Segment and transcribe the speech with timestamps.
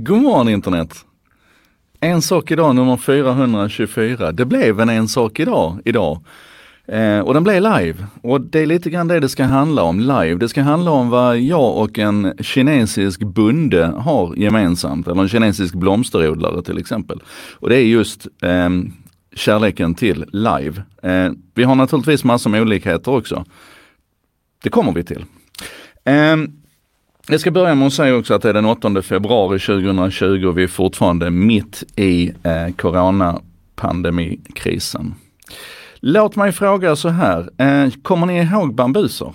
[0.00, 1.04] God morgon internet!
[2.00, 4.32] En sak idag nummer 424.
[4.32, 6.24] Det blev en en sak idag, idag.
[6.88, 8.06] Eh, och den blev live.
[8.22, 10.34] Och det är lite grann det det ska handla om, live.
[10.34, 15.74] Det ska handla om vad jag och en kinesisk bonde har gemensamt, eller en kinesisk
[15.74, 17.22] blomsterodlare till exempel.
[17.52, 18.70] Och det är just eh,
[19.34, 20.82] kärleken till live.
[21.02, 23.44] Eh, vi har naturligtvis massor med olikheter också.
[24.62, 25.24] Det kommer vi till.
[26.04, 26.52] Ehm,
[27.30, 30.58] jag ska börja med att säga också att det är den 8 februari 2020 och
[30.58, 35.14] vi är fortfarande mitt i eh, coronapandemikrisen.
[36.00, 39.32] Låt mig fråga så här, eh, kommer ni ihåg bambuser?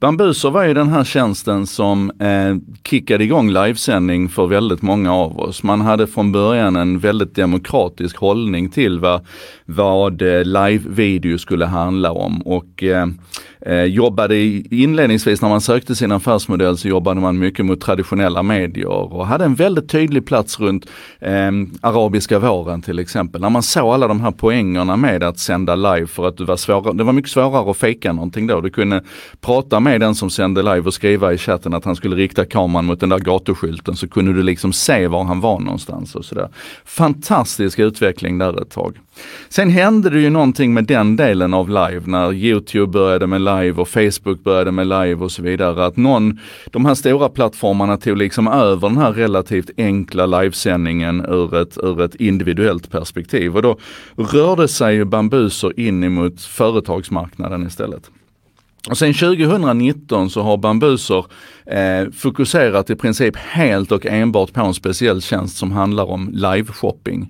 [0.00, 5.40] Bambuser var ju den här tjänsten som eh, kickade igång livesändning för väldigt många av
[5.40, 5.62] oss.
[5.62, 9.26] Man hade från början en väldigt demokratisk hållning till vad,
[9.64, 13.06] vad eh, live-video skulle handla om och eh,
[13.60, 14.36] eh jobbade
[14.70, 19.44] inledningsvis när man sökte sin affärsmodell så jobbade man mycket mot traditionella medier och hade
[19.44, 20.86] en väldigt tydlig plats runt
[21.20, 23.40] eh, arabiska våren till exempel.
[23.40, 26.56] När man såg alla de här poängerna med att sända live för att det var,
[26.56, 28.60] svåra, det var mycket svårare att fejka någonting då.
[28.60, 29.02] Du kunde
[29.40, 32.84] prata med den som sände live och skriva i chatten att han skulle rikta kameran
[32.84, 36.48] mot den där gatuskylten så kunde du liksom se var han var någonstans och sådär.
[36.84, 38.98] Fantastisk utveckling där ett tag.
[39.48, 43.72] Sen hände det ju någonting med den delen av live när Youtube började med live
[43.72, 45.86] och Facebook började med live och så vidare.
[45.86, 46.38] Att någon,
[46.70, 52.02] de här stora plattformarna tog liksom över den här relativt enkla livesändningen ur ett, ur
[52.02, 53.56] ett individuellt perspektiv.
[53.56, 53.78] Och då
[54.16, 58.10] rörde sig ju Bambuser in emot företagsmarknaden istället.
[58.90, 61.24] Och sen 2019 så har Bambuser
[61.66, 67.26] eh, fokuserat i princip helt och enbart på en speciell tjänst som handlar om live-shopping.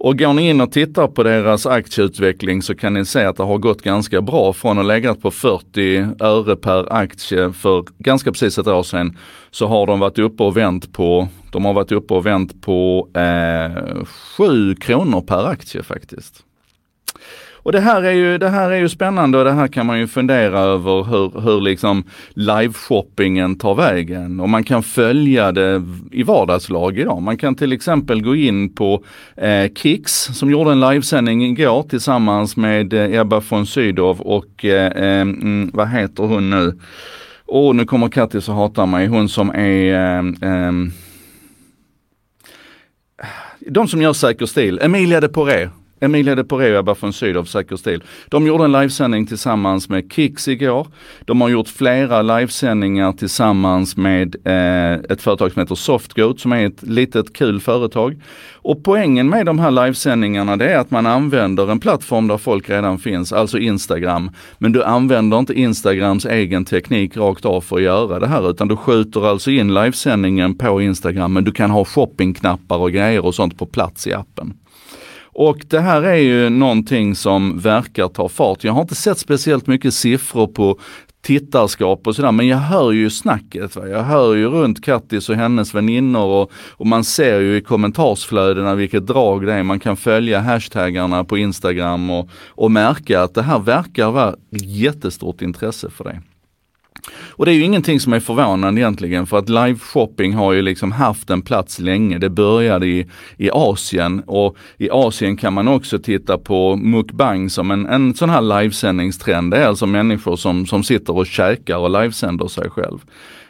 [0.00, 3.42] Och går ni in och tittar på deras aktieutveckling så kan ni se att det
[3.42, 4.52] har gått ganska bra.
[4.52, 9.18] Från att ha legat på 40 öre per aktie för ganska precis ett år sedan
[9.50, 13.08] så har de varit uppe och vänt på, de har varit uppe och vänt på
[13.14, 14.04] eh,
[14.36, 16.44] 7 kronor per aktie faktiskt.
[17.68, 19.98] Och det här är ju, det här är ju spännande och det här kan man
[19.98, 24.40] ju fundera över hur, hur liksom live-shoppingen tar vägen.
[24.40, 27.22] Och man kan följa det i vardagslag idag.
[27.22, 29.04] Man kan till exempel gå in på
[29.36, 34.86] eh, Kicks som gjorde en livesändning igår tillsammans med eh, Ebba von Sydow och eh,
[34.86, 36.78] eh mm, vad heter hon nu?
[37.46, 39.06] Och nu kommer Kattis och hatar mig.
[39.06, 40.18] Hon som är eh,
[40.52, 40.72] eh,
[43.60, 45.68] de som gör Säker stil, Emilia de Poré
[46.00, 48.02] Emilia de Porreba från Sydow Säker Stil.
[48.28, 50.86] De gjorde en livesändning tillsammans med Kicks igår.
[51.20, 56.66] De har gjort flera livesändningar tillsammans med eh, ett företag som heter Softgoat som är
[56.66, 58.22] ett litet kul företag.
[58.54, 62.70] Och poängen med de här livesändningarna det är att man använder en plattform där folk
[62.70, 64.30] redan finns, alltså Instagram.
[64.58, 68.68] Men du använder inte Instagrams egen teknik rakt av för att göra det här utan
[68.68, 73.34] du skjuter alltså in livesändningen på Instagram men du kan ha shoppingknappar och grejer och
[73.34, 74.54] sånt på plats i appen.
[75.32, 78.64] Och det här är ju någonting som verkar ta fart.
[78.64, 80.78] Jag har inte sett speciellt mycket siffror på
[81.22, 83.76] tittarskap och sådär, men jag hör ju snacket.
[83.76, 83.88] Va?
[83.88, 88.74] Jag hör ju runt Kattis och hennes väninnor och, och man ser ju i kommentarsflödena
[88.74, 89.62] vilket drag det är.
[89.62, 95.42] Man kan följa hashtaggarna på Instagram och, och märka att det här verkar vara jättestort
[95.42, 96.20] intresse för det.
[97.30, 100.92] Och det är ju ingenting som är förvånande egentligen för att live-shopping har ju liksom
[100.92, 102.18] haft en plats länge.
[102.18, 107.70] Det började i, i Asien och i Asien kan man också titta på mukbang som
[107.70, 109.50] en, en sån här livesändningstrend.
[109.50, 112.98] Det är alltså människor som, som sitter och käkar och livesänder sig själv.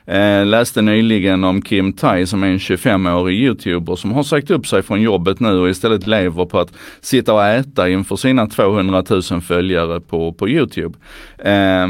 [0.09, 4.67] Eh, läste nyligen om Kim Tai som är en 25-årig youtuber som har sagt upp
[4.67, 9.05] sig från jobbet nu och istället lever på att sitta och äta inför sina 200
[9.31, 10.99] 000 följare på, på Youtube.
[11.39, 11.87] Eh,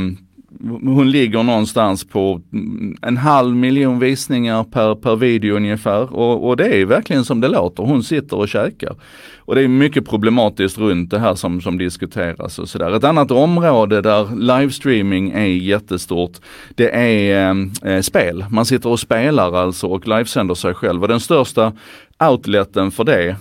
[0.83, 2.41] hon ligger någonstans på
[3.03, 6.15] en halv miljon visningar per, per video ungefär.
[6.15, 7.83] Och, och det är verkligen som det låter.
[7.83, 8.95] Hon sitter och käkar.
[9.39, 12.97] Och det är mycket problematiskt runt det här som, som diskuteras och sådär.
[12.97, 16.33] Ett annat område där livestreaming är jättestort,
[16.75, 17.51] det är
[17.85, 18.45] eh, eh spel.
[18.51, 21.03] Man sitter och spelar alltså och livesänder sig själv.
[21.03, 21.73] Och den största
[22.19, 23.37] outleten för det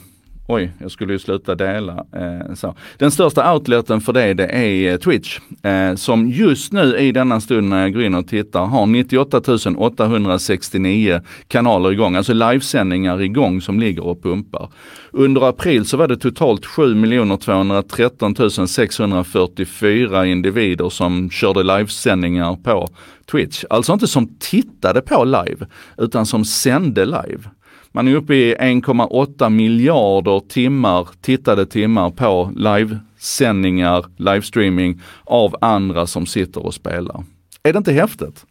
[0.50, 2.06] Oj, jag skulle ju sluta dela.
[2.14, 2.76] Eh, så.
[2.98, 5.40] Den största outleten för det, det är eh, Twitch.
[5.64, 9.42] Eh, som just nu i denna stund när jag går in och tittar har 98
[9.78, 14.70] 869 kanaler igång, alltså livesändningar igång som ligger och pumpar.
[15.12, 18.36] Under april så var det totalt 7 213
[18.68, 22.88] 644 individer som körde livesändningar på
[23.32, 23.64] Twitch.
[23.70, 25.66] Alltså inte som tittade på live,
[25.98, 27.50] utan som sände live.
[27.98, 36.26] Man är uppe i 1,8 miljarder timmar, tittade timmar på livesändningar, livestreaming av andra som
[36.26, 37.24] sitter och spelar.
[37.64, 38.46] Är det inte häftigt?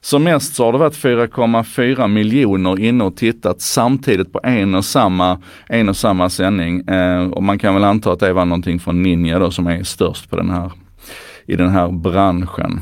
[0.00, 4.84] Som mest så har det varit 4,4 miljoner inne och tittat samtidigt på en och
[4.84, 6.88] samma, en och samma sändning.
[6.88, 9.82] Eh, och man kan väl anta att det var någonting från Ninja då som är
[9.82, 10.72] störst på den här,
[11.46, 12.80] i den här branschen.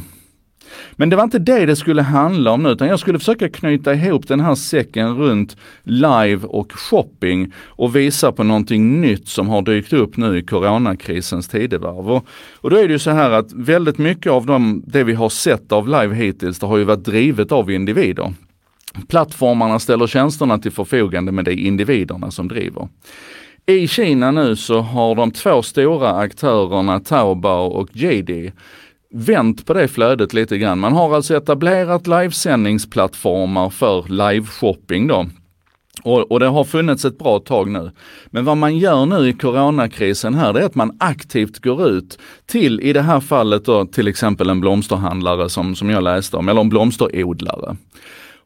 [0.93, 3.94] Men det var inte det det skulle handla om nu, utan jag skulle försöka knyta
[3.94, 9.62] ihop den här säcken runt live och shopping och visa på någonting nytt som har
[9.62, 12.11] dykt upp nu i coronakrisens tidevarv.
[12.11, 15.14] Och, och då är det ju så här att väldigt mycket av dem, det vi
[15.14, 18.34] har sett av live hittills, det har ju varit drivet av individer.
[19.08, 22.88] Plattformarna ställer tjänsterna till förfogande men det är individerna som driver.
[23.67, 28.52] I Kina nu så har de två stora aktörerna Taobao och JD
[29.12, 30.78] vänt på det flödet lite grann.
[30.78, 35.26] Man har alltså etablerat livesändningsplattformar för liveshopping då.
[36.02, 37.90] Och, och, det har funnits ett bra tag nu.
[38.26, 42.18] Men vad man gör nu i coronakrisen här, det är att man aktivt går ut
[42.46, 46.48] till, i det här fallet då, till exempel en blomsterhandlare som, som jag läste om,
[46.48, 47.76] eller en blomsterodlare.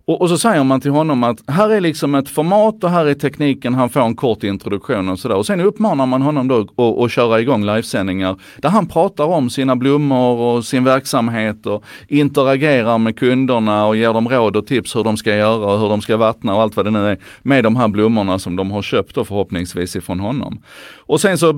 [0.08, 3.06] Och, och, så säger man till honom att här är liksom ett format och här
[3.06, 5.36] är tekniken, han får en kort introduktion och sådär.
[5.36, 9.50] Och sen uppmanar man honom då att, att köra igång livesändningar där han pratar om
[9.50, 14.96] sina blommor och sin verksamhet och interagerar med kunderna och ger dem råd och tips
[14.96, 17.18] hur de ska göra och hur de ska vattna och allt vad det nu är
[17.42, 20.62] med de här blommorna som de har köpt då förhoppningsvis ifrån honom.
[20.96, 21.52] Och sen så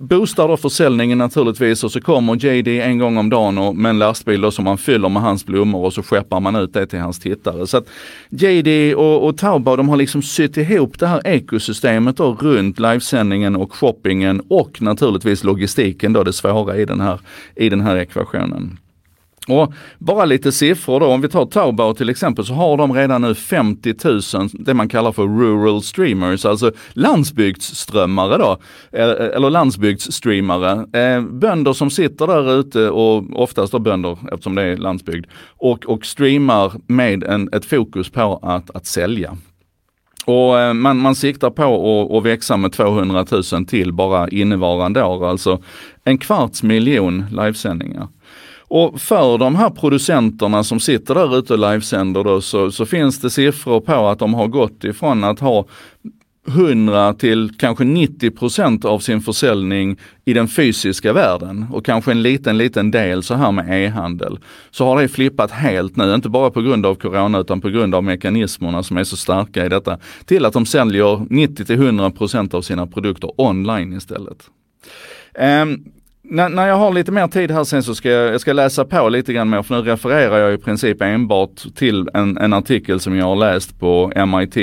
[0.00, 3.98] boostar då försäljningen naturligtvis och så kommer JD en gång om dagen och med en
[3.98, 6.98] lastbil då som man fyller med hans blommor och så skeppar man ut det till
[6.98, 7.66] hans tittare.
[7.66, 7.89] Så att
[8.30, 13.56] JD och, och Taobao de har liksom sytt ihop det här ekosystemet då runt livesändningen
[13.56, 17.20] och shoppingen och naturligtvis logistiken då det svåra i den här,
[17.56, 18.78] i den här ekvationen.
[19.48, 23.22] Och bara lite siffror då, om vi tar Taobao till exempel så har de redan
[23.22, 28.58] nu 50 000, det man kallar för rural streamers, alltså landsbygdsströmmare då,
[28.92, 31.00] eh, eller landsbygdsstreamare.
[31.00, 35.26] Eh, bönder som sitter där ute och oftast då bönder eftersom det är landsbygd
[35.56, 39.36] och, och streamar med en, ett fokus på att, att sälja.
[40.24, 45.02] Och eh, man, man siktar på att, att växa med 200 000 till bara innevarande
[45.02, 45.62] år, alltså
[46.04, 48.08] en kvarts miljon livesändningar.
[48.70, 53.20] Och för de här producenterna som sitter där ute och livesänder då, så, så finns
[53.20, 55.66] det siffror på att de har gått ifrån att ha
[56.48, 62.22] 100 till kanske 90 procent av sin försäljning i den fysiska världen och kanske en
[62.22, 64.38] liten, liten del så här med e-handel.
[64.70, 67.94] Så har det flippat helt nu, inte bara på grund av corona utan på grund
[67.94, 72.10] av mekanismerna som är så starka i detta, till att de säljer 90 till 100
[72.10, 74.50] procent av sina produkter online istället.
[75.62, 75.84] Um,
[76.30, 78.84] när, när jag har lite mer tid här sen så ska jag, jag ska läsa
[78.84, 83.00] på lite grann mer, för nu refererar jag i princip enbart till en, en artikel
[83.00, 84.54] som jag har läst på MIT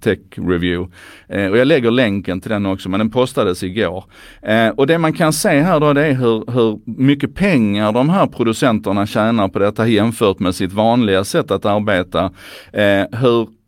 [0.00, 0.92] Tech Review.
[1.28, 4.04] Eh, och jag lägger länken till den också, men den postades igår.
[4.42, 8.08] Eh, och det man kan se här då det är hur, hur mycket pengar de
[8.08, 12.24] här producenterna tjänar på detta jämfört med sitt vanliga sätt att arbeta.
[12.72, 13.61] Eh, hur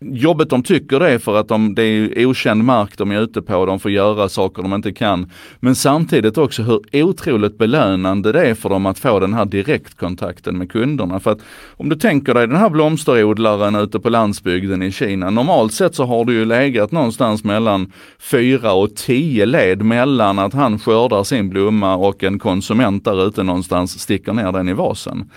[0.00, 3.42] jobbet de tycker det är för att de, det är okänd mark de är ute
[3.42, 5.30] på, de får göra saker de inte kan.
[5.60, 10.58] Men samtidigt också hur otroligt belönande det är för dem att få den här direktkontakten
[10.58, 11.20] med kunderna.
[11.20, 11.38] För att
[11.76, 16.04] om du tänker dig den här blomsterodlaren ute på landsbygden i Kina, normalt sett så
[16.04, 21.48] har du ju legat någonstans mellan fyra och tio led mellan att han skördar sin
[21.48, 25.30] blomma och en konsument där ute någonstans sticker ner den i vasen.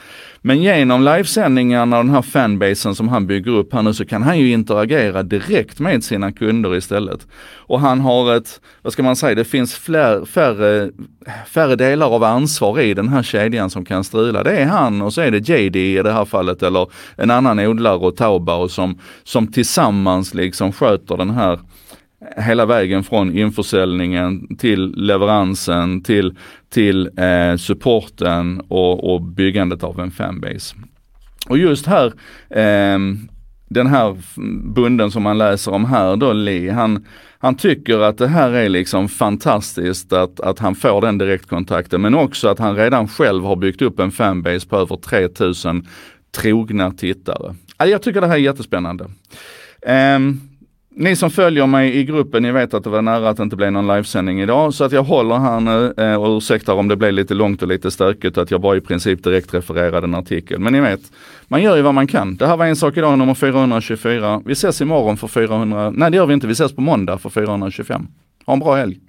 [0.44, 4.24] Men genom livesändningarna och den här fanbasen som han bygger upp här nu så kan
[4.24, 7.28] han ju interagera direkt med sina kunder istället.
[7.56, 10.90] Och han har ett, vad ska man säga, det finns fler, färre,
[11.48, 14.44] färre delar av ansvar i den här kedjan som kan strula.
[14.44, 17.60] Det är han och så är det JD i det här fallet eller en annan
[17.60, 21.60] odlare och Taobao som, som tillsammans liksom sköter den här
[22.38, 26.36] hela vägen från införsäljningen till leveransen till,
[26.70, 30.76] till eh, supporten och, och byggandet av en fanbase.
[31.50, 32.14] Och just här,
[32.50, 33.00] eh,
[33.74, 34.18] den här
[34.74, 37.06] bunden som man läser om här då, Lee, han,
[37.40, 42.16] han tycker att det här är liksom fantastiskt att, att han får den direktkontakten, men
[42.16, 45.88] också att han redan själv har byggt upp en fanbase på över 3000
[46.32, 47.56] trogna tittare.
[47.78, 49.06] Jag tycker det här är jättespännande.
[50.16, 50.51] Um,
[50.96, 53.56] ni som följer mig i gruppen, ni vet att det var nära att det inte
[53.56, 54.74] blev någon livesändning idag.
[54.74, 57.68] Så att jag håller här nu eh, och ursäktar om det blev lite långt och
[57.68, 60.60] lite stökigt att jag bara i princip direkt refererade en artikel.
[60.60, 61.02] Men ni vet,
[61.48, 62.36] man gör ju vad man kan.
[62.36, 64.42] Det här var en sak idag, nummer 424.
[64.46, 67.30] Vi ses imorgon för 400, nej det gör vi inte, vi ses på måndag för
[67.30, 68.08] 425.
[68.46, 69.00] Ha en bra helg!